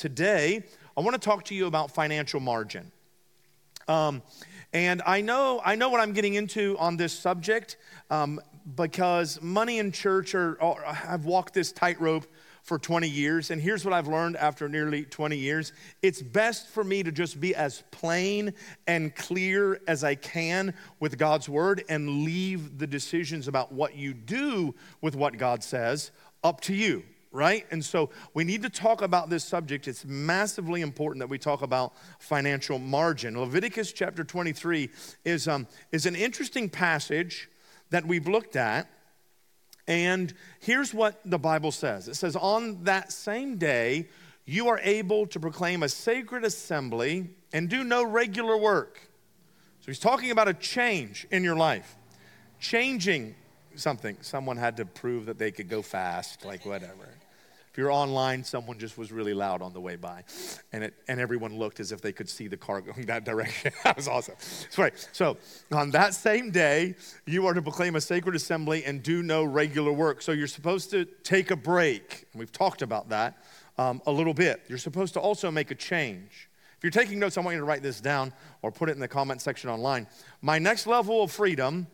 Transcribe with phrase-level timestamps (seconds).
[0.00, 0.62] Today,
[0.96, 2.90] I want to talk to you about financial margin.
[3.86, 4.22] Um,
[4.72, 7.76] and I know, I know what I'm getting into on this subject
[8.08, 8.40] um,
[8.76, 12.26] because money and church are, are have walked this tightrope
[12.62, 13.50] for 20 years.
[13.50, 17.38] And here's what I've learned after nearly 20 years it's best for me to just
[17.38, 18.54] be as plain
[18.86, 24.14] and clear as I can with God's word and leave the decisions about what you
[24.14, 26.10] do with what God says
[26.42, 27.66] up to you right?
[27.70, 29.86] And so we need to talk about this subject.
[29.86, 33.38] It's massively important that we talk about financial margin.
[33.38, 34.90] Leviticus chapter 23
[35.24, 37.48] is, um, is an interesting passage
[37.90, 38.88] that we've looked at.
[39.86, 44.08] And here's what the Bible says it says, On that same day,
[44.44, 49.00] you are able to proclaim a sacred assembly and do no regular work.
[49.80, 51.96] So he's talking about a change in your life,
[52.58, 53.34] changing
[53.80, 54.16] something.
[54.20, 57.08] Someone had to prove that they could go fast, like whatever.
[57.70, 60.24] If you're online, someone just was really loud on the way by,
[60.72, 63.72] and, it, and everyone looked as if they could see the car going that direction.
[63.84, 64.34] that was awesome.
[64.70, 64.90] Sorry.
[65.12, 65.36] So,
[65.70, 66.96] on that same day,
[67.26, 70.20] you are to proclaim a sacred assembly and do no regular work.
[70.20, 72.26] So, you're supposed to take a break.
[72.34, 73.44] We've talked about that
[73.78, 74.62] um, a little bit.
[74.66, 76.48] You're supposed to also make a change.
[76.76, 79.00] If you're taking notes, I want you to write this down or put it in
[79.00, 80.08] the comment section online.
[80.42, 81.86] My next level of freedom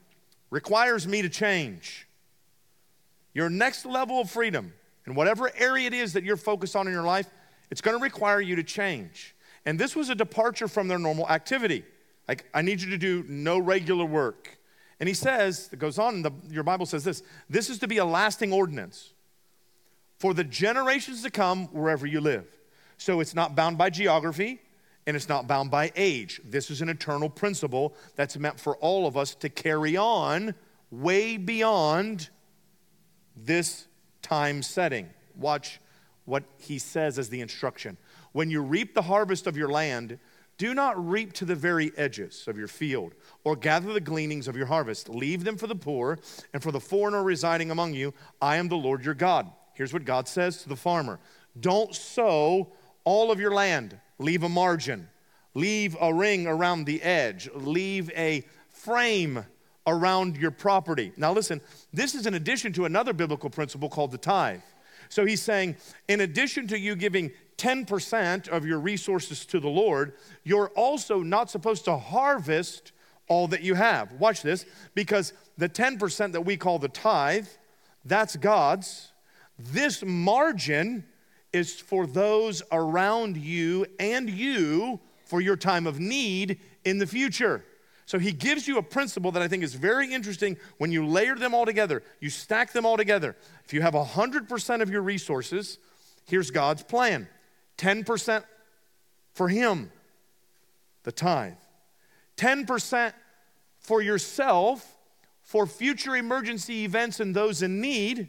[0.51, 2.07] requires me to change.
[3.35, 4.73] Your next level of freedom
[5.07, 7.29] in whatever area it is that you're focused on in your life,
[7.71, 9.35] it's going to require you to change.
[9.65, 11.85] And this was a departure from their normal activity.
[12.29, 14.59] Like, I need you to do no regular work.
[14.99, 17.99] And he says, it goes on, the, your Bible says this this is to be
[17.99, 19.13] a lasting ordinance
[20.19, 22.47] for the generations to come wherever you live.
[22.97, 24.61] So it's not bound by geography
[25.07, 26.41] and it's not bound by age.
[26.45, 30.55] This is an eternal principle that's meant for all of us to carry on
[30.91, 32.29] way beyond
[33.37, 33.87] this
[34.23, 35.09] time setting.
[35.37, 35.81] Watch
[36.25, 37.97] what he says as the instruction.
[38.33, 40.19] When you reap the harvest of your land,
[40.59, 44.57] do not reap to the very edges of your field, or gather the gleanings of
[44.57, 45.09] your harvest.
[45.09, 46.19] Leave them for the poor
[46.55, 48.15] and for the foreigner residing among you.
[48.41, 49.51] I am the Lord your God.
[49.75, 51.21] Here's what God says to the farmer
[51.61, 52.73] Don't sow
[53.05, 55.09] all of your land, leave a margin,
[55.55, 59.45] leave a ring around the edge, leave a frame
[59.87, 61.13] around your property.
[61.17, 61.61] Now, listen,
[61.93, 64.61] this is in addition to another biblical principle called the tithe.
[65.09, 65.77] So he's saying,
[66.09, 71.51] in addition to you giving 10% of your resources to the Lord, you're also not
[71.51, 72.93] supposed to harvest
[73.29, 74.13] all that you have.
[74.13, 77.47] Watch this, because the 10% that we call the tithe,
[78.05, 79.13] that's God's.
[79.59, 81.05] This margin
[81.57, 87.65] is for those around you and you for your time of need in the future.
[88.05, 91.35] So he gives you a principle that I think is very interesting when you layer
[91.35, 93.35] them all together, you stack them all together.
[93.65, 95.79] If you have 100% of your resources,
[96.27, 97.27] here's God's plan
[97.79, 98.45] 10%
[99.33, 99.91] for him,
[101.03, 101.55] the tithe,
[102.37, 103.13] 10%
[103.79, 104.97] for yourself
[105.43, 108.29] for future emergency events and those in need,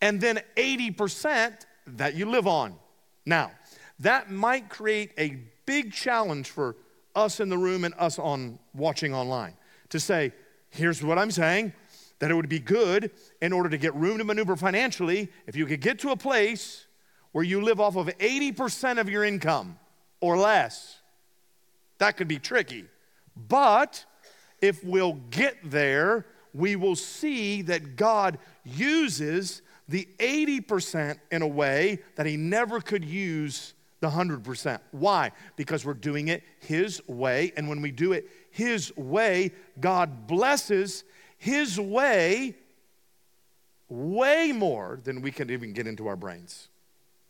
[0.00, 1.66] and then 80%
[1.96, 2.74] that you live on.
[3.24, 3.50] Now,
[4.00, 6.76] that might create a big challenge for
[7.14, 9.54] us in the room and us on watching online
[9.88, 10.32] to say,
[10.70, 11.72] here's what I'm saying,
[12.18, 13.10] that it would be good
[13.40, 16.86] in order to get room to maneuver financially if you could get to a place
[17.32, 19.78] where you live off of 80% of your income
[20.20, 20.98] or less.
[21.98, 22.84] That could be tricky.
[23.36, 24.04] But
[24.60, 32.00] if we'll get there, we will see that God uses the 80% in a way
[32.16, 34.80] that He never could use the 100%.
[34.92, 35.32] Why?
[35.56, 37.52] Because we're doing it His way.
[37.56, 41.04] And when we do it His way, God blesses
[41.38, 42.54] His way
[43.88, 46.68] way more than we can even get into our brains.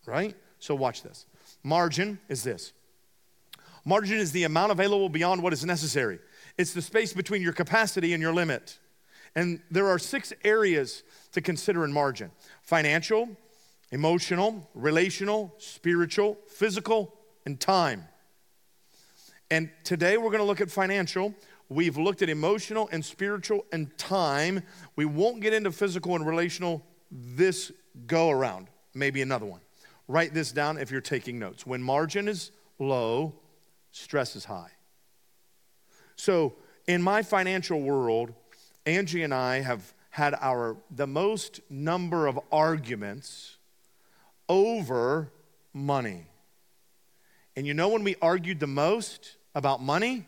[0.07, 0.35] Right?
[0.59, 1.27] So watch this.
[1.63, 2.73] Margin is this
[3.89, 6.19] margin is the amount available beyond what is necessary,
[6.59, 8.79] it's the space between your capacity and your limit.
[9.35, 11.03] And there are six areas
[11.33, 12.31] to consider in margin
[12.63, 13.29] financial,
[13.91, 17.15] emotional, relational, spiritual, physical,
[17.47, 18.07] and time.
[19.51, 21.35] And today we're going to look at financial.
[21.71, 24.63] We've looked at emotional and spiritual and time.
[24.97, 27.73] We won't get into physical and relational this
[28.07, 29.61] go around, maybe another one.
[30.07, 31.67] Write this down if you're taking notes.
[31.67, 33.35] When margin is low,
[33.93, 34.71] stress is high.
[36.17, 38.33] So, in my financial world,
[38.87, 43.57] Angie and I have had our the most number of arguments
[44.49, 45.31] over
[45.73, 46.27] money.
[47.55, 50.27] And you know when we argued the most about money?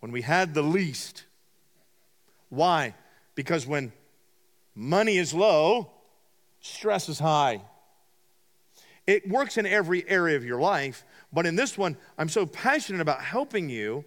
[0.00, 1.24] When we had the least.
[2.48, 2.94] Why?
[3.34, 3.92] Because when
[4.74, 5.90] money is low,
[6.60, 7.60] stress is high.
[9.06, 11.04] it works in every area of your life.
[11.32, 14.04] But in this one, I'm so passionate about helping you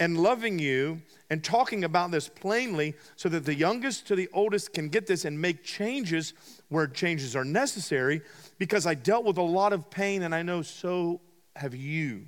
[0.00, 4.72] and loving you and talking about this plainly so that the youngest to the oldest
[4.72, 6.34] can get this and make changes
[6.68, 8.22] where changes are necessary
[8.58, 11.20] because I dealt with a lot of pain and I know so
[11.56, 12.26] have you.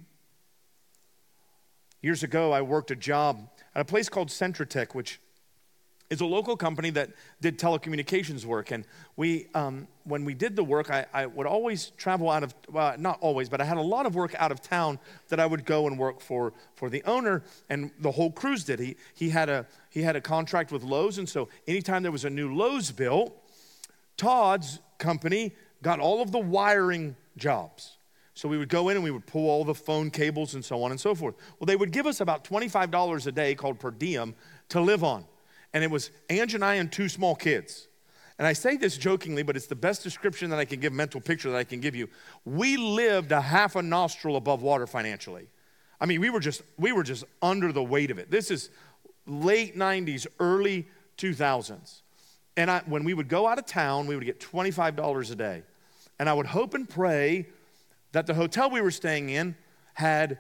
[2.02, 5.20] Years ago, I worked a job at a place called Centratech, which
[6.10, 7.10] is a local company that
[7.40, 8.72] did telecommunications work.
[8.72, 8.84] And
[9.16, 12.96] we, um, when we did the work, I, I, would always travel out of, well,
[12.98, 14.98] not always, but I had a lot of work out of town
[15.28, 18.80] that I would go and work for, for the owner, and the whole crews did.
[18.80, 22.24] He, he, had a, he had a contract with Lowe's, and so anytime there was
[22.24, 23.32] a new Lowe's built,
[24.16, 27.96] Todd's company got all of the wiring jobs.
[28.34, 30.82] So we would go in and we would pull all the phone cables and so
[30.82, 31.36] on and so forth.
[31.58, 34.34] Well, they would give us about $25 a day called per diem
[34.70, 35.24] to live on
[35.72, 37.88] and it was Ange and I and two small kids.
[38.38, 41.20] And I say this jokingly, but it's the best description that I can give, mental
[41.20, 42.08] picture that I can give you.
[42.46, 45.49] We lived a half a nostril above water financially.
[46.00, 48.31] I mean, we were just we were just under the weight of it.
[48.31, 48.70] This is
[49.26, 50.88] late 90s, early
[51.19, 52.00] 2000s.
[52.56, 55.62] And I, when we would go out of town, we would get $25 a day.
[56.19, 57.46] And I would hope and pray
[58.12, 59.55] that the hotel we were staying in
[59.94, 60.38] had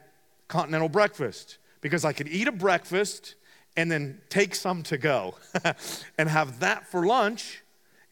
[0.48, 3.36] continental breakfast because I could eat a breakfast
[3.76, 5.34] and then take some to go
[6.18, 7.62] and have that for lunch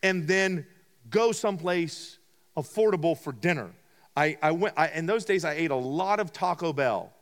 [0.02, 0.66] and then
[1.10, 2.18] go someplace
[2.56, 3.70] affordable for dinner.
[4.16, 7.12] I, I went, I, in those days, I ate a lot of Taco Bell.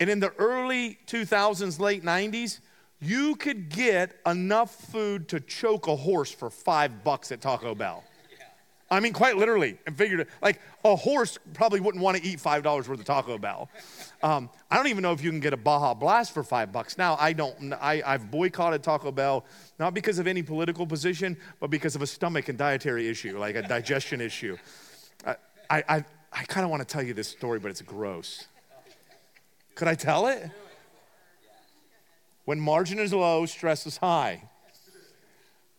[0.00, 2.60] And in the early 2000s, late 90s,
[3.00, 8.02] you could get enough food to choke a horse for five bucks at Taco Bell.
[8.88, 10.28] I mean, quite literally, and figured it.
[10.40, 13.68] Like a horse probably wouldn't want to eat five dollars worth of Taco Bell.
[14.22, 16.96] Um, I don't even know if you can get a Baja Blast for five bucks
[16.96, 17.16] now.
[17.18, 17.72] I don't.
[17.72, 19.44] I, I've boycotted Taco Bell
[19.80, 23.56] not because of any political position, but because of a stomach and dietary issue, like
[23.56, 24.56] a digestion issue.
[25.26, 25.36] I,
[25.68, 28.46] I, I, I kind of want to tell you this story, but it's gross.
[29.74, 30.48] Could I tell it?
[32.44, 34.48] When margin is low, stress is high.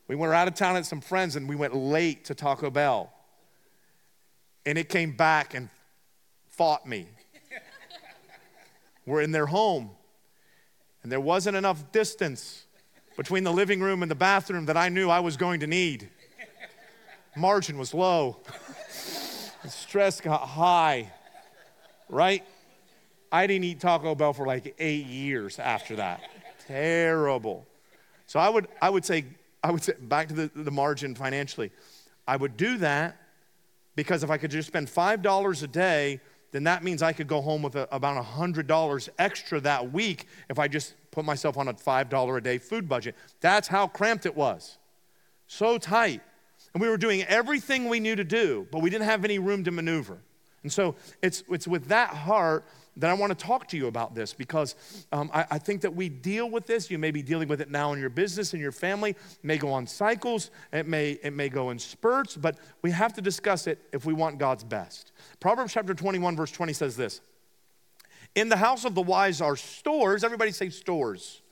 [0.07, 3.12] We were out of town at some friends and we went late to Taco Bell.
[4.65, 5.69] And it came back and
[6.48, 7.07] fought me.
[9.06, 9.92] we're in their home.
[11.04, 12.65] And there wasn't enough distance
[13.15, 16.09] between the living room and the bathroom that I knew I was going to need.
[17.36, 18.38] Margin was low.
[19.68, 21.12] stress got high.
[22.09, 22.44] Right?
[23.31, 26.21] I didn't eat Taco Bell for like eight years after that.
[26.65, 27.65] Terrible.
[28.25, 29.25] So I would, I would say
[29.68, 31.72] I would say, back to the, the margin financially,
[32.25, 33.18] I would do that
[33.98, 36.22] because if I could just spend $5 a day,
[36.52, 40.58] then that means I could go home with a, about $100 extra that week if
[40.58, 43.16] I just put myself on a $5 a day food budget.
[43.42, 44.78] That's how cramped it was.
[45.48, 46.22] So tight.
[46.74, 49.66] And we were doing everything we knew to do, but we didn't have any room
[49.66, 50.19] to maneuver.
[50.68, 52.66] And so it's, it's with that heart
[52.98, 54.75] that I want to talk to you about this because
[55.14, 56.92] um, I, I, think that we deal with this.
[56.92, 59.12] You may be dealing with it now in your business and your family.
[59.12, 60.52] It may go on cycles.
[60.74, 64.12] It may it may go in spurts, but we have to discuss it if we
[64.12, 65.14] want God's best.
[65.40, 67.22] Proverbs chapter 21 verse 20 says this:
[68.36, 70.25] In the house of the wise are stores.
[70.25, 71.44] Everybody say stores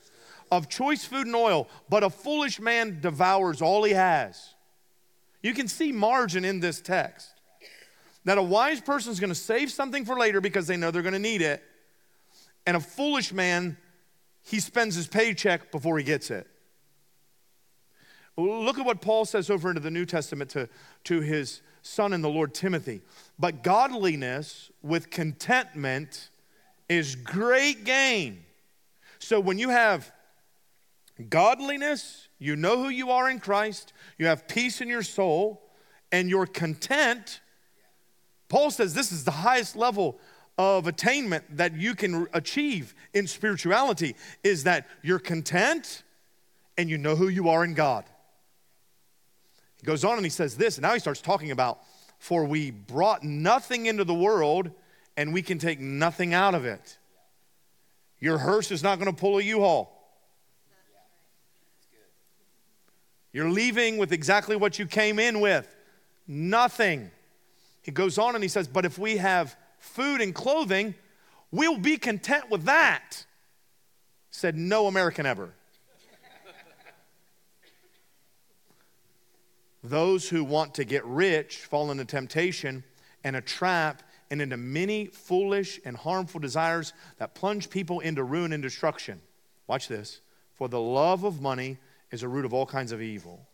[0.51, 4.55] of choice food and oil, but a foolish man devours all he has.
[5.41, 7.34] You can see margin in this text
[8.25, 11.01] that a wise person is going to save something for later because they know they're
[11.01, 11.63] going to need it.
[12.65, 13.77] And a foolish man,
[14.43, 16.47] he spends his paycheck before he gets it.
[18.37, 20.67] Look at what Paul says over into the New Testament to,
[21.05, 23.01] to his son in the Lord, Timothy.
[23.39, 26.29] But godliness with contentment
[26.89, 28.43] is great gain.
[29.19, 30.11] So when you have
[31.29, 35.61] godliness, you know who you are in Christ, you have peace in your soul,
[36.11, 37.39] and you're content
[38.49, 40.19] Paul says this is the highest level
[40.57, 46.03] of attainment that you can achieve in spirituality is that you're content
[46.77, 48.05] and you know who you are in God.
[49.77, 51.79] He goes on and he says this, and now he starts talking about,
[52.19, 54.71] for we brought nothing into the world
[55.17, 56.97] and we can take nothing out of it.
[58.19, 59.91] Your hearse is not going to pull a U-Haul.
[63.33, 65.75] You're leaving with exactly what you came in with
[66.27, 67.11] nothing.
[67.85, 70.95] He goes on and he says, But if we have food and clothing,
[71.51, 73.23] we'll be content with that.
[74.31, 75.51] Said no American ever.
[79.83, 82.83] Those who want to get rich fall into temptation
[83.23, 84.01] and a trap
[84.31, 89.21] and into many foolish and harmful desires that plunge people into ruin and destruction.
[89.67, 90.21] Watch this.
[90.55, 91.77] For the love of money
[92.09, 93.45] is a root of all kinds of evil.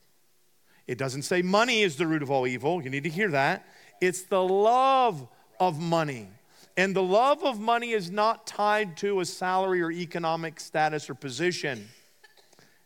[0.88, 2.82] It doesn't say money is the root of all evil.
[2.82, 3.68] You need to hear that.
[4.02, 5.28] It's the love
[5.60, 6.28] of money.
[6.76, 11.14] And the love of money is not tied to a salary or economic status or
[11.14, 11.88] position.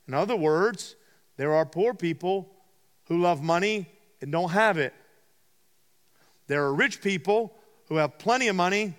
[0.08, 0.96] In other words,
[1.38, 2.50] there are poor people
[3.08, 3.88] who love money
[4.22, 4.94] and don't have it.
[6.48, 7.54] There are rich people
[7.88, 8.94] who have plenty of money,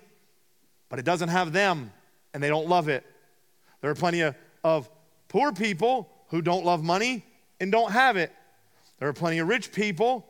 [0.89, 1.91] but it doesn't have them
[2.33, 3.05] and they don't love it.
[3.81, 4.89] There are plenty of, of
[5.27, 7.25] poor people who don't love money
[7.59, 8.31] and don't have it.
[8.99, 10.25] There are plenty of rich people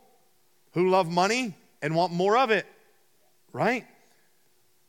[0.73, 2.65] who love money and want more of it,
[3.53, 3.85] right?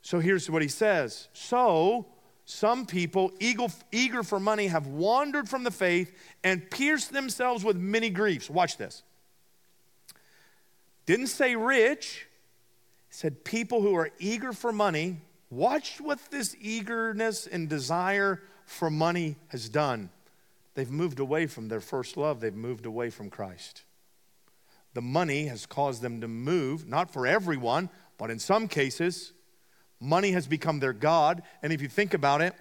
[0.02, 1.28] So here's what he says.
[1.32, 2.06] So,
[2.44, 8.08] some people, eager for money, have wandered from the faith and pierced themselves with many
[8.08, 8.48] griefs.
[8.48, 9.02] Watch this.
[11.04, 12.26] Didn't say rich,
[13.10, 15.18] said people who are eager for money.
[15.50, 20.10] Watch what this eagerness and desire for money has done.
[20.74, 23.82] They've moved away from their first love, they've moved away from Christ.
[24.94, 29.32] The money has caused them to move, not for everyone, but in some cases,
[30.00, 31.42] Money has become their God.
[31.62, 32.54] And if you think about it,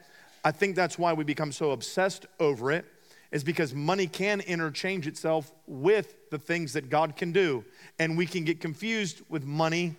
[0.43, 2.85] I think that's why we become so obsessed over it,
[3.31, 7.65] is because money can interchange itself with the things that God can do.
[7.99, 9.95] And we can get confused with money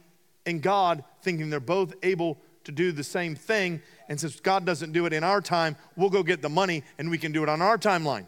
[0.46, 3.82] and God, thinking they're both able to do the same thing.
[4.08, 7.10] And since God doesn't do it in our time, we'll go get the money and
[7.10, 8.26] we can do it on our timeline.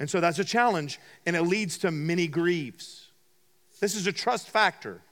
[0.00, 3.08] And so that's a challenge, and it leads to many griefs.
[3.80, 5.02] This is a trust factor.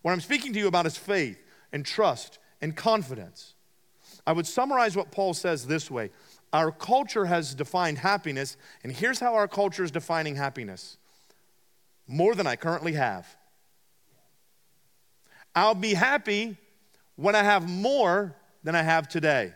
[0.00, 1.38] What I'm speaking to you about is faith
[1.70, 3.52] and trust and confidence.
[4.26, 6.10] I would summarize what Paul says this way
[6.52, 10.96] Our culture has defined happiness, and here's how our culture is defining happiness
[12.08, 13.36] more than I currently have.
[15.54, 16.56] I'll be happy
[17.16, 18.34] when I have more
[18.64, 19.52] than I have today.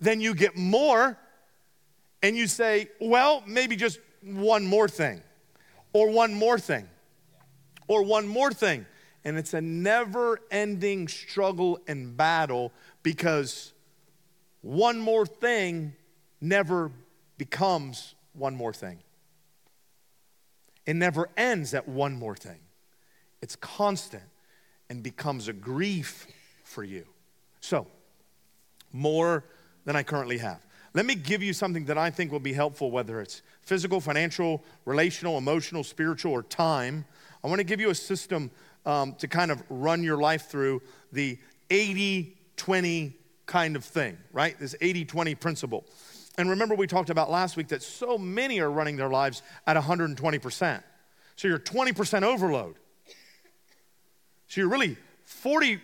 [0.00, 1.16] Then you get more,
[2.22, 5.22] and you say, well, maybe just one more thing,
[5.92, 6.88] or one more thing,
[7.88, 8.86] or one more thing.
[9.24, 13.72] And it's a never ending struggle and battle because
[14.62, 15.94] one more thing
[16.40, 16.90] never
[17.38, 18.98] becomes one more thing.
[20.86, 22.60] It never ends at one more thing.
[23.42, 24.22] It's constant
[24.88, 26.26] and becomes a grief
[26.62, 27.04] for you.
[27.60, 27.86] So,
[28.92, 29.44] more
[29.84, 30.65] than I currently have.
[30.96, 34.64] Let me give you something that I think will be helpful, whether it's physical, financial,
[34.86, 37.04] relational, emotional, spiritual, or time.
[37.44, 38.50] I want to give you a system
[38.86, 40.80] um, to kind of run your life through
[41.12, 41.38] the
[41.68, 44.58] 80 20 kind of thing, right?
[44.58, 45.84] This 80 20 principle.
[46.38, 49.76] And remember, we talked about last week that so many are running their lives at
[49.76, 50.82] 120%.
[51.36, 52.76] So you're 20% overload.
[54.48, 54.96] So you're really
[55.28, 55.78] 40%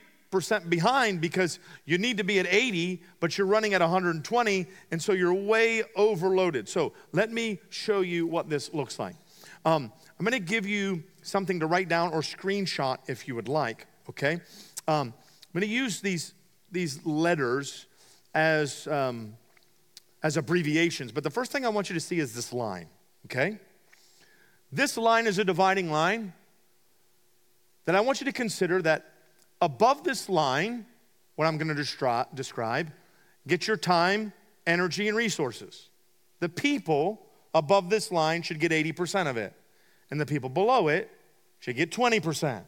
[0.69, 5.13] behind because you need to be at 80, but you're running at 120, and so
[5.13, 6.69] you're way overloaded.
[6.69, 9.15] So let me show you what this looks like.
[9.65, 13.49] Um, I'm going to give you something to write down or screenshot if you would
[13.49, 14.41] like, okay?
[14.89, 16.35] Um, I'm going to use these,
[16.71, 17.87] these letters
[18.35, 19.35] as, um,
[20.23, 22.89] as abbreviations, but the first thing I want you to see is this line,
[23.27, 23.59] okay?
[24.73, 26.33] This line is a dividing line
[27.85, 29.12] that I want you to consider that
[29.63, 30.85] above this line,
[31.37, 32.93] what I'm going to describe,
[33.47, 34.35] get your time,
[34.67, 35.89] energy, and resources.
[36.41, 39.55] The people above this line should get 80% of it
[40.11, 41.11] and the people below it
[41.61, 42.63] should get 20%.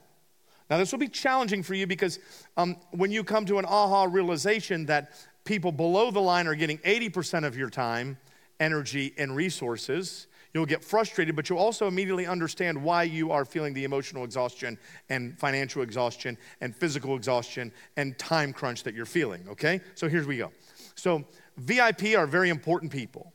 [0.70, 2.18] Now, this will be challenging for you because
[2.56, 5.12] um, when you come to an aha realization that
[5.44, 8.16] people below the line are getting 80% of your time,
[8.60, 13.74] energy, and resources, you'll get frustrated, but you'll also immediately understand why you are feeling
[13.74, 14.78] the emotional exhaustion
[15.10, 19.80] and financial exhaustion and physical exhaustion and time crunch that you're feeling, okay?
[19.96, 20.52] So here's we go.
[20.94, 21.24] So,
[21.56, 23.32] VIP are very important people.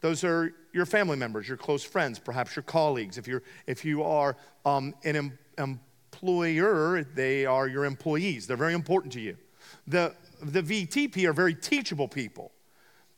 [0.00, 3.18] Those are your family members, your close friends, perhaps your colleagues.
[3.18, 8.46] If, you're, if you are um, an em- employer, they are your employees.
[8.46, 9.36] They're very important to you.
[9.86, 12.52] The, the VTP are very teachable people.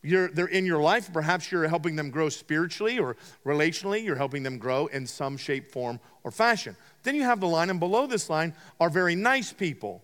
[0.03, 1.13] You're, they're in your life.
[1.13, 4.03] Perhaps you're helping them grow spiritually or relationally.
[4.03, 6.77] You're helping them grow in some shape, form, or fashion.
[7.03, 10.03] Then you have the line, and below this line are very nice people.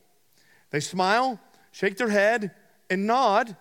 [0.70, 1.40] They smile,
[1.72, 2.50] shake their head,
[2.90, 3.56] and nod,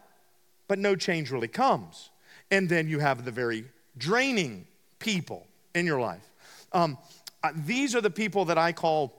[0.68, 2.10] but no change really comes.
[2.52, 3.66] And then you have the very
[3.98, 4.68] draining
[5.00, 6.30] people in your life.
[6.74, 6.98] Um,
[7.44, 9.14] uh, these are the people that I call,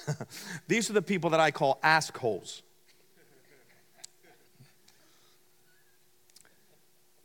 [0.68, 2.16] these are the people that I call ask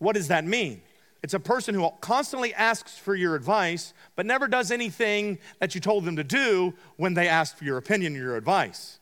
[0.01, 0.81] What does that mean?
[1.21, 5.81] It's a person who constantly asks for your advice, but never does anything that you
[5.81, 8.97] told them to do when they ask for your opinion or your advice.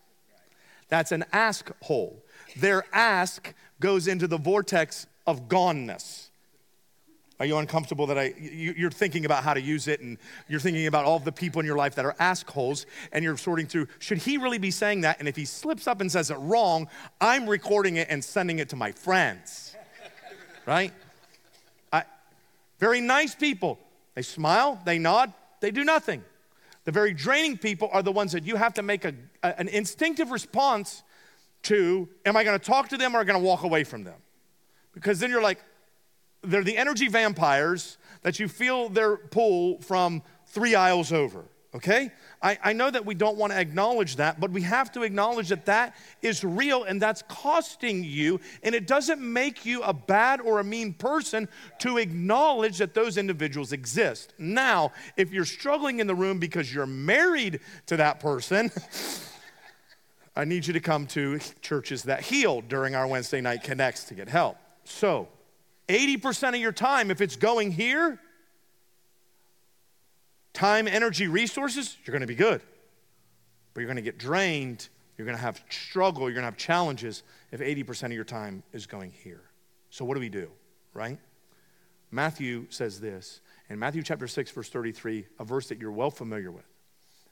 [0.90, 2.22] That's an ask hole.
[2.58, 6.28] Their ask goes into the vortex of goneness.
[7.40, 10.18] Are you uncomfortable that I, you, are thinking about how to use it and
[10.50, 13.68] you're thinking about all the people in your life that are assholes and you're sorting
[13.68, 15.20] through, should he really be saying that?
[15.20, 16.90] And if he slips up and says it wrong,
[17.22, 19.69] I'm recording it and sending it to my friends,
[20.70, 20.94] right?
[21.92, 22.04] I,
[22.78, 23.80] very nice people.
[24.14, 26.24] They smile, they nod, they do nothing.
[26.86, 29.68] The very draining people are the ones that you have to make a, a, an
[29.68, 31.02] instinctive response
[31.64, 33.84] to am I going to talk to them or am I going to walk away
[33.84, 34.20] from them?
[34.94, 35.60] Because then you're like,
[36.44, 42.12] they're the energy vampires that you feel their pull from three aisles over, okay?
[42.42, 45.50] I, I know that we don't want to acknowledge that, but we have to acknowledge
[45.50, 48.40] that that is real and that's costing you.
[48.64, 53.18] And it doesn't make you a bad or a mean person to acknowledge that those
[53.18, 54.34] individuals exist.
[54.38, 58.72] Now, if you're struggling in the room because you're married to that person,
[60.36, 64.14] I need you to come to churches that heal during our Wednesday night connects to
[64.14, 64.56] get help.
[64.86, 65.28] So,
[65.90, 68.20] 80% of your time, if it's going here,
[70.60, 72.62] time, energy, resources, you're going to be good.
[73.74, 74.90] But you're going to get drained.
[75.18, 76.24] You're going to have struggle.
[76.24, 79.44] You're going to have challenges if 80% of your time is going here.
[79.90, 80.52] So, what do we do,
[80.94, 81.18] right?
[82.12, 83.40] Matthew says this
[83.70, 86.66] in Matthew chapter 6, verse 33, a verse that you're well familiar with.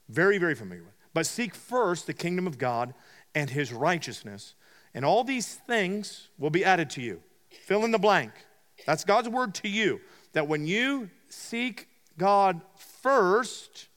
[0.07, 0.93] Very, very familiar with.
[1.13, 2.93] But seek first the kingdom of God
[3.35, 4.55] and his righteousness,
[4.93, 7.21] and all these things will be added to you.
[7.49, 8.31] Fill in the blank.
[8.85, 9.99] That's God's word to you.
[10.31, 12.61] That when you seek God
[13.07, 13.87] first,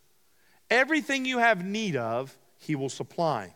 [0.71, 3.55] everything you have need of, He will supply.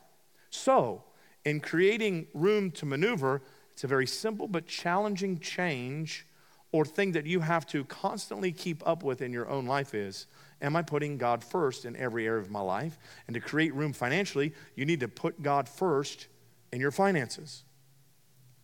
[0.50, 1.04] So,
[1.44, 3.42] in creating room to maneuver,
[3.72, 6.26] it's a very simple but challenging change
[6.72, 10.26] or thing that you have to constantly keep up with in your own life is
[10.62, 12.98] Am I putting God first in every area of my life?
[13.26, 16.28] And to create room financially, you need to put God first
[16.72, 17.64] in your finances.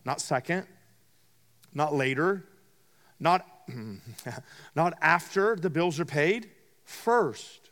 [0.05, 0.67] Not second,
[1.75, 2.47] not later,
[3.19, 3.47] not,
[4.75, 6.49] not after the bills are paid,
[6.91, 7.71] first.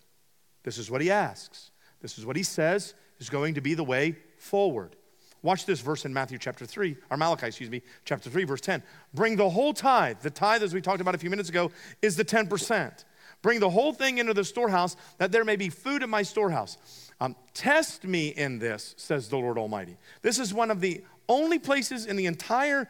[0.63, 1.71] This is what he asks.
[2.01, 4.95] This is what he says is going to be the way forward.
[5.43, 8.83] Watch this verse in Matthew chapter 3, or Malachi, excuse me, chapter 3, verse 10.
[9.15, 10.19] Bring the whole tithe.
[10.21, 11.71] The tithe, as we talked about a few minutes ago,
[12.03, 13.05] is the 10%.
[13.41, 16.77] Bring the whole thing into the storehouse, that there may be food in my storehouse.
[17.21, 19.97] Um, test me in this, says the Lord Almighty.
[20.23, 22.89] This is one of the only places in the entire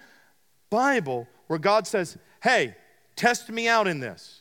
[0.70, 2.76] Bible where God says, Hey,
[3.14, 4.37] test me out in this.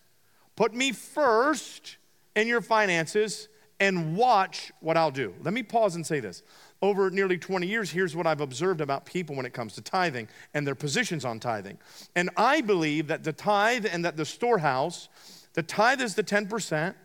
[0.58, 1.98] Put me first
[2.36, 3.48] in your finances
[3.80, 5.36] and watch what I'll do.
[5.44, 6.42] Let me pause and say this.
[6.82, 10.28] Over nearly 20 years, here's what I've observed about people when it comes to tithing
[10.56, 11.78] and their positions on tithing.
[12.16, 15.10] And I believe that the tithe and that the storehouse,
[15.54, 16.96] the tithe is the 10%.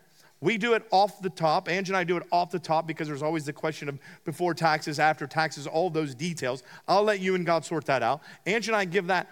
[0.41, 1.69] We do it off the top.
[1.69, 4.55] Ange and I do it off the top because there's always the question of before
[4.55, 6.63] taxes, after taxes, all those details.
[6.87, 8.21] I'll let you and God sort that out.
[8.47, 9.29] Ange and I give that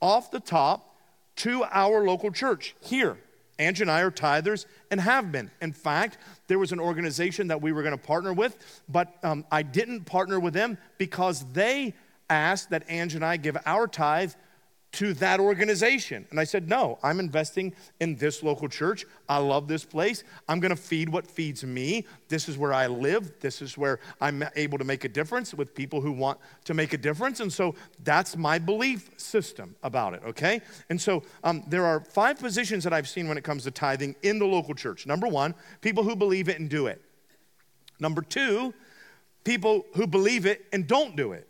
[0.00, 0.96] off the top
[1.36, 3.18] to our local church here.
[3.58, 5.50] Angie and I are tithers and have been.
[5.60, 9.44] In fact, there was an organization that we were going to partner with, but um,
[9.50, 11.94] I didn't partner with them because they
[12.28, 14.32] asked that Angie and I give our tithe
[14.96, 16.26] to that organization.
[16.30, 19.04] And I said, No, I'm investing in this local church.
[19.28, 20.24] I love this place.
[20.48, 22.06] I'm going to feed what feeds me.
[22.28, 23.38] This is where I live.
[23.40, 26.94] This is where I'm able to make a difference with people who want to make
[26.94, 27.40] a difference.
[27.40, 30.62] And so that's my belief system about it, okay?
[30.88, 34.16] And so um, there are five positions that I've seen when it comes to tithing
[34.22, 35.06] in the local church.
[35.06, 37.02] Number one, people who believe it and do it.
[38.00, 38.72] Number two,
[39.44, 41.46] people who believe it and don't do it.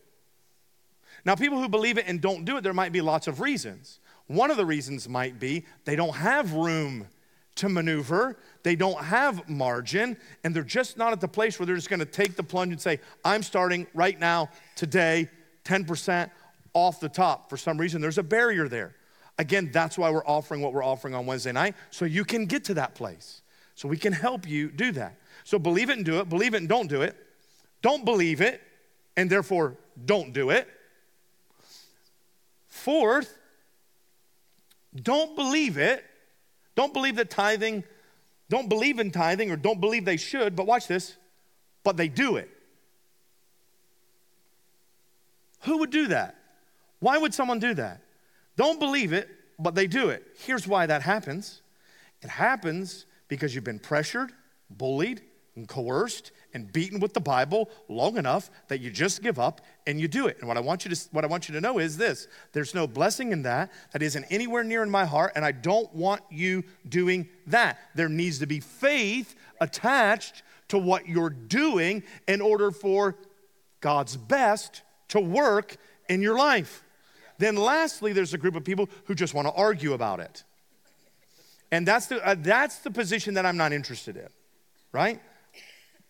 [1.26, 3.98] Now, people who believe it and don't do it, there might be lots of reasons.
[4.28, 7.08] One of the reasons might be they don't have room
[7.56, 11.74] to maneuver, they don't have margin, and they're just not at the place where they're
[11.74, 15.28] just gonna take the plunge and say, I'm starting right now, today,
[15.64, 16.30] 10%
[16.74, 17.50] off the top.
[17.50, 18.94] For some reason, there's a barrier there.
[19.38, 22.62] Again, that's why we're offering what we're offering on Wednesday night, so you can get
[22.64, 23.42] to that place.
[23.74, 25.18] So we can help you do that.
[25.42, 27.16] So believe it and do it, believe it and don't do it.
[27.82, 28.62] Don't believe it,
[29.16, 30.68] and therefore don't do it.
[32.86, 33.36] Fourth,
[34.94, 36.04] don't believe it.
[36.76, 37.82] Don't believe that tithing,
[38.48, 41.16] don't believe in tithing or don't believe they should, but watch this,
[41.82, 42.48] but they do it.
[45.62, 46.36] Who would do that?
[47.00, 48.02] Why would someone do that?
[48.54, 50.22] Don't believe it, but they do it.
[50.38, 51.62] Here's why that happens
[52.22, 54.30] it happens because you've been pressured,
[54.70, 55.22] bullied,
[55.56, 60.00] and coerced and beaten with the Bible long enough that you just give up and
[60.00, 60.36] you do it.
[60.38, 62.28] And what I want you to what I want you to know is this.
[62.52, 63.72] There's no blessing in that.
[63.92, 67.78] That isn't anywhere near in my heart and I don't want you doing that.
[67.94, 73.16] There needs to be faith attached to what you're doing in order for
[73.80, 75.76] God's best to work
[76.08, 76.82] in your life.
[77.38, 80.44] Then, lastly, there's a group of people who just want to argue about it.
[81.70, 84.28] And that's the, uh, that's the position that I'm not interested in,
[84.92, 85.20] right?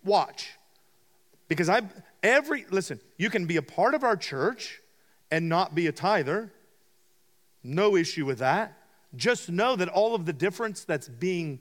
[0.06, 0.52] Watch.
[1.48, 1.82] Because I,
[2.22, 4.80] every, listen, you can be a part of our church
[5.30, 6.52] and not be a tither.
[7.62, 8.78] No issue with that.
[9.14, 11.60] Just know that all of the difference that's being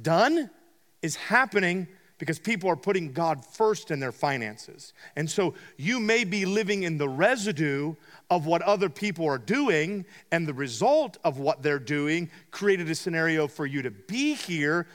[0.00, 0.50] done
[1.00, 1.88] is happening
[2.18, 4.92] because people are putting God first in their finances.
[5.14, 7.94] And so you may be living in the residue
[8.28, 12.94] of what other people are doing, and the result of what they're doing created a
[12.94, 14.88] scenario for you to be here,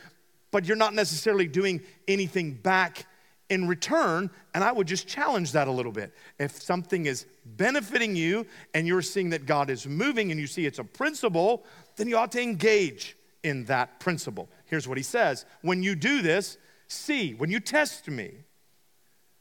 [0.54, 3.08] but you're not necessarily doing anything back
[3.50, 4.30] in return.
[4.54, 6.14] And I would just challenge that a little bit.
[6.40, 10.68] If something is benefiting you and you're seeing that God is moving and you see
[10.68, 14.48] it's a principle, then you ought to engage in that principle.
[14.66, 18.36] Here's what he says When you do this, see, when you test me,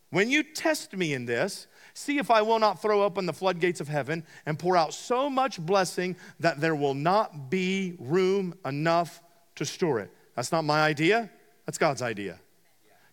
[0.09, 3.83] when you test me in this, see if I will not throw open the floodgates
[3.83, 9.23] of heaven and pour out so much blessing that there will not be room enough
[9.57, 10.11] to store it.
[10.35, 11.31] That's not my idea,
[11.67, 12.39] that's God's idea.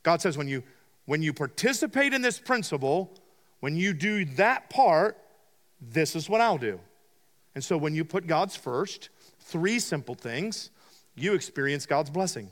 [0.03, 0.63] God says when you
[1.05, 3.11] when you participate in this principle,
[3.61, 5.17] when you do that part,
[5.81, 6.79] this is what I'll do.
[7.55, 10.69] And so when you put God's first, three simple things,
[11.15, 12.51] you experience God's blessing.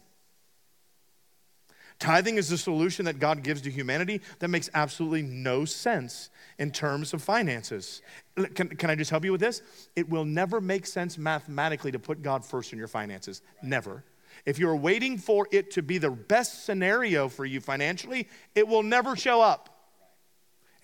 [2.00, 6.72] Tithing is the solution that God gives to humanity that makes absolutely no sense in
[6.72, 8.02] terms of finances.
[8.54, 9.62] Can, can I just help you with this?
[9.96, 13.42] It will never make sense mathematically to put God first in your finances.
[13.64, 14.04] Never.
[14.46, 18.84] If you're waiting for it to be the best scenario for you financially, it will
[18.84, 19.70] never show up.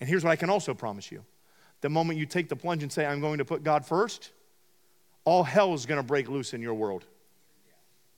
[0.00, 1.24] And here's what I can also promise you
[1.80, 4.32] the moment you take the plunge and say, I'm going to put God first,
[5.24, 7.04] all hell is going to break loose in your world.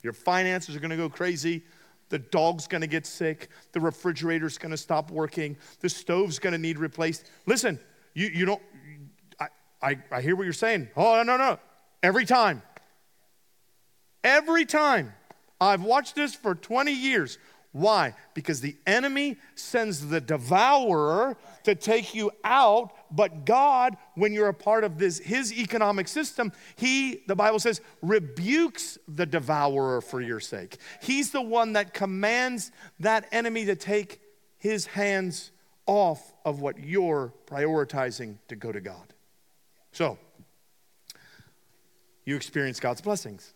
[0.03, 1.65] Your finances are going to go crazy.
[2.09, 3.49] The dog's gonna get sick.
[3.73, 5.57] The refrigerator's gonna stop working.
[5.81, 7.29] The stove's gonna need replaced.
[7.47, 7.81] Listen,
[8.15, 8.63] you, you don't,
[9.41, 9.49] I,
[9.83, 10.89] I, I hear what you're saying.
[10.97, 11.59] Oh, no, no, no.
[12.03, 12.63] Every time.
[14.23, 15.13] Every time.
[15.61, 17.39] I've watched this for 20 years.
[17.77, 18.15] Why?
[18.33, 24.55] Because the enemy sends the devourer to take you out, but God, when you're a
[24.55, 30.41] part of this his economic system, he the Bible says rebukes the devourer for your
[30.41, 30.79] sake.
[31.03, 34.23] He's the one that commands that enemy to take
[34.57, 35.51] his hands
[35.85, 39.13] off of what you're prioritizing to go to God.
[39.93, 40.19] So,
[42.25, 43.53] you experience God's blessings.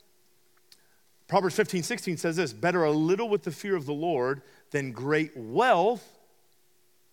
[1.31, 4.91] Proverbs 15, 16 says this Better a little with the fear of the Lord than
[4.91, 6.19] great wealth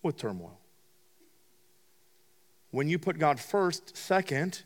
[0.02, 0.58] with turmoil.
[2.72, 4.64] When you put God first, second,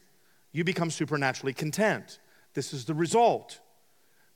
[0.53, 2.19] you become supernaturally content.
[2.55, 3.61] This is the result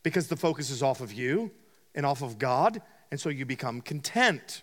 [0.02, 1.50] because the focus is off of you
[1.94, 4.62] and off of God, and so you become content.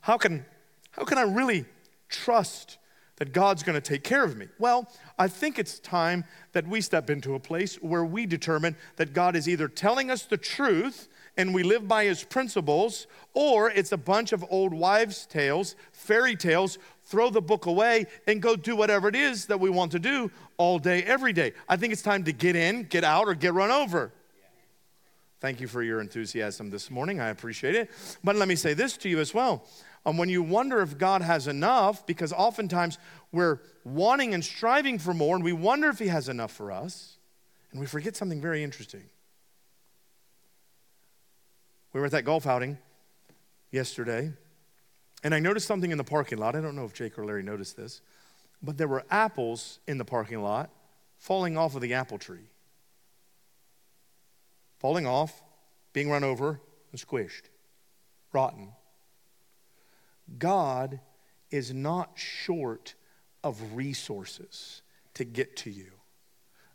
[0.00, 0.46] How can,
[0.92, 1.66] how can I really
[2.08, 2.78] trust
[3.16, 4.48] that God's going to take care of me?
[4.58, 9.12] Well, I think it's time that we step into a place where we determine that
[9.12, 13.92] God is either telling us the truth and we live by his principles, or it's
[13.92, 18.76] a bunch of old wives' tales, fairy tales, throw the book away and go do
[18.76, 21.52] whatever it is that we want to do all day, every day.
[21.68, 24.12] I think it's time to get in, get out, or get run over.
[25.40, 27.20] Thank you for your enthusiasm this morning.
[27.20, 27.90] I appreciate it.
[28.22, 29.66] But let me say this to you as well.
[30.06, 32.98] Um, when you wonder if God has enough, because oftentimes
[33.32, 37.16] we're wanting and striving for more, and we wonder if He has enough for us,
[37.70, 39.04] and we forget something very interesting.
[41.92, 42.76] We were at that golf outing
[43.70, 44.32] yesterday,
[45.22, 46.54] and I noticed something in the parking lot.
[46.54, 48.02] I don't know if Jake or Larry noticed this,
[48.62, 50.70] but there were apples in the parking lot
[51.16, 52.50] falling off of the apple tree.
[54.78, 55.42] Falling off,
[55.94, 56.60] being run over,
[56.92, 57.44] and squished,
[58.32, 58.72] rotten.
[60.38, 61.00] God
[61.50, 62.94] is not short
[63.42, 64.82] of resources
[65.14, 65.92] to get to you.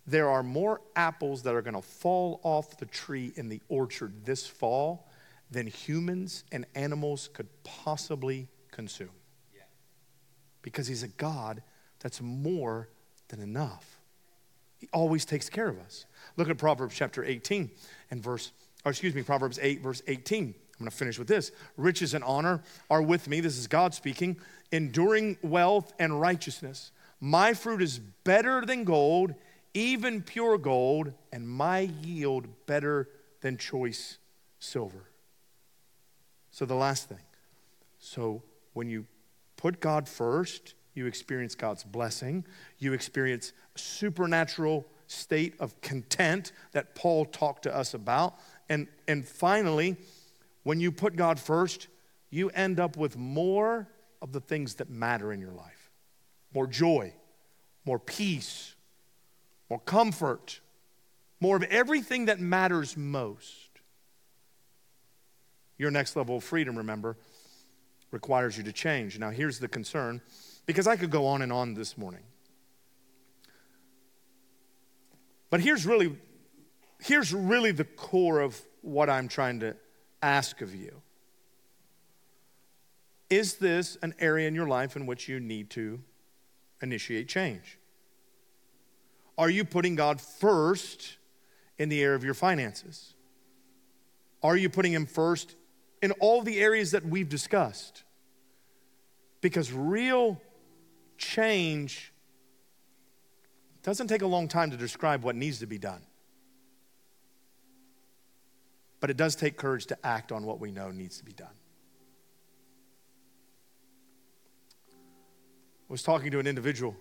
[0.06, 4.26] There are more apples that are going to fall off the tree in the orchard
[4.26, 5.08] this fall
[5.52, 9.10] than humans and animals could possibly consume.
[10.62, 11.62] Because He's a God
[12.00, 12.90] that's more
[13.28, 14.00] than enough.
[14.78, 16.06] He always takes care of us.
[16.38, 17.70] Look at Proverbs chapter 18
[18.12, 18.52] and verse,
[18.86, 20.56] or excuse me, Proverbs 8, verse 18.
[20.80, 21.52] I'm going to finish with this.
[21.76, 23.42] Riches and honor are with me.
[23.42, 24.38] This is God speaking.
[24.72, 26.92] Enduring wealth and righteousness.
[27.20, 29.34] My fruit is better than gold,
[29.74, 33.10] even pure gold, and my yield better
[33.42, 34.18] than choice
[34.60, 35.10] silver.
[36.52, 37.20] So, the last thing.
[38.00, 38.42] So,
[38.74, 39.06] when you
[39.58, 42.46] put God first, you experience God's blessing.
[42.78, 48.36] You experience a supernatural state of content that Paul talked to us about.
[48.70, 49.98] And, and finally,
[50.63, 51.88] when you put God first,
[52.30, 53.88] you end up with more
[54.22, 55.89] of the things that matter in your life
[56.52, 57.13] more joy,
[57.86, 58.74] more peace,
[59.69, 60.62] more comfort,
[61.39, 63.69] more of everything that matters most.
[65.78, 67.17] Your next level of freedom, remember,
[68.12, 69.19] requires you to change.
[69.19, 70.22] Now, here's the concern
[70.65, 72.24] because I could go on and on this morning.
[75.50, 76.15] But here's really,
[77.00, 79.76] here's really the core of what I'm trying to
[80.21, 81.01] ask of you.
[83.29, 85.99] Is this an area in your life in which you need to
[86.82, 87.77] initiate change?
[89.38, 91.17] Are you putting God first
[91.77, 93.13] in the area of your finances?
[94.41, 95.55] Are you putting Him first
[96.01, 98.03] in all the areas that we've discussed?
[99.41, 100.41] Because real
[101.17, 102.12] change
[103.84, 106.01] doesn't take a long time to describe what needs to be done.
[109.00, 111.48] But it does take courage to act on what we know needs to be done.
[114.92, 116.96] I was talking to an individual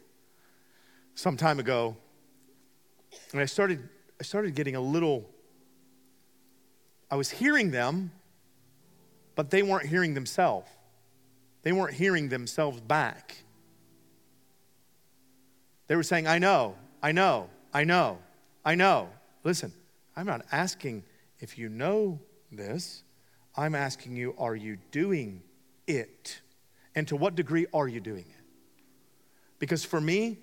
[1.15, 1.97] some time ago,
[3.33, 3.87] and I started,
[4.21, 5.29] I started getting a little,
[7.11, 8.13] I was hearing them,
[9.35, 10.69] but they weren't hearing themselves.
[11.63, 13.37] They weren't hearing themselves back.
[15.89, 18.19] They were saying, I know, I know, I know,
[18.65, 19.11] I know.
[19.45, 19.73] Listen,
[20.17, 21.03] I'm not asking
[21.39, 22.21] if you know
[22.51, 23.03] this.
[23.57, 25.43] I'm asking you, are you doing
[25.87, 26.41] it?
[26.95, 28.45] And to what degree are you doing it?
[29.59, 30.39] Because for me,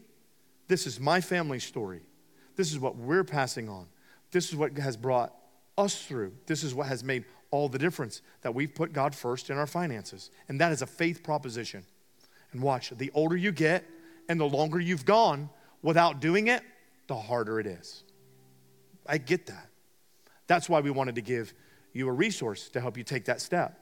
[0.68, 2.02] this is my family story.
[2.56, 3.88] This is what we're passing on.
[4.32, 5.34] This is what has brought
[5.78, 6.34] us through.
[6.46, 9.68] This is what has made all the difference that we've put God first in our
[9.68, 10.32] finances.
[10.50, 11.86] And that is a faith proposition.
[12.52, 13.86] And watch, the older you get
[14.28, 15.50] and the longer you've gone
[15.82, 16.64] without doing it,
[17.08, 18.04] the harder it is.
[19.08, 19.70] I get that.
[20.48, 21.54] That's why we wanted to give
[21.94, 23.80] you a resource to help you take that step.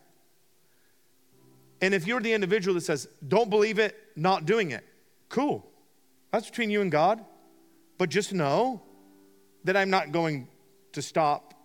[1.82, 4.86] And if you're the individual that says, don't believe it, not doing it,
[5.34, 5.67] Cool.
[6.32, 7.26] That's between you and God.
[7.97, 8.84] But just know
[9.63, 10.47] that I'm not going
[10.91, 11.56] to stop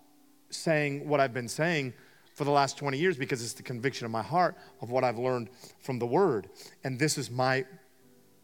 [0.48, 1.92] saying what I've been saying
[2.32, 5.18] for the last 20 years because it's the conviction of my heart of what I've
[5.18, 6.48] learned from the Word.
[6.82, 7.66] And this is my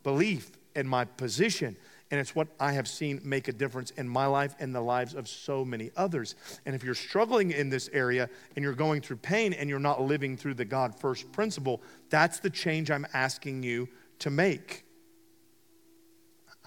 [0.03, 1.75] belief and my position.
[2.15, 5.15] And it's what I have seen make a difference in my life and the lives
[5.15, 6.37] of so many others.
[6.65, 10.01] And if you're struggling in this area and you're going through pain and you're not
[10.01, 13.89] living through the God first principle, that's the change I'm asking you
[14.21, 14.85] to make.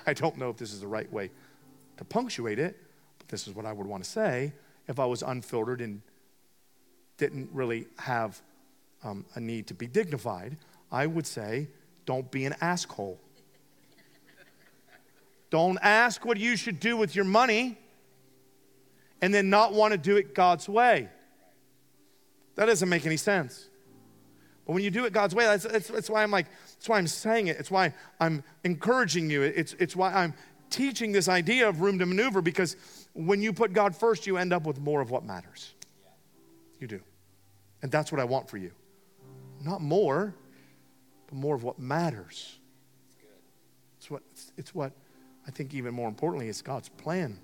[0.06, 1.32] I don't know if this is the right way
[1.96, 2.76] to punctuate it,
[3.18, 4.52] but this is what I would want to say
[4.90, 6.02] if I was unfiltered and
[7.16, 8.42] didn't really have
[9.02, 10.58] um, a need to be dignified.
[10.92, 11.70] I would say,
[12.06, 13.18] don't be an asshole.
[15.50, 17.78] Don't ask what you should do with your money
[19.22, 21.10] and then not want to do it God's way.
[22.56, 23.68] That doesn't make any sense.
[24.66, 26.98] But when you do it God's way, that's, that's, that's, why I'm like, that's why
[26.98, 27.58] I'm saying it.
[27.58, 29.44] It's why I'm encouraging you.
[29.44, 30.34] It's, it's why I'm
[30.70, 32.76] teaching this idea of room to maneuver because
[33.14, 35.74] when you put God first, you end up with more of what matters.
[36.80, 37.00] You do.
[37.82, 38.72] And that's what I want for you.
[39.64, 40.36] Not more,
[41.28, 42.58] but more of what matters.
[43.98, 44.24] It's what,
[44.58, 44.92] it's what
[45.48, 47.40] I think, even more importantly, it's God's plan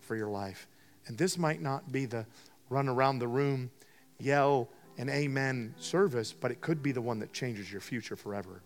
[0.00, 0.68] for your life.
[1.06, 2.26] And this might not be the
[2.68, 3.70] run around the room,
[4.18, 8.62] yell, an amen service, but it could be the one that changes your future forever.